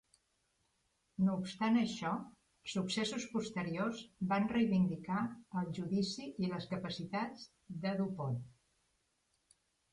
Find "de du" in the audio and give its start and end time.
7.87-8.11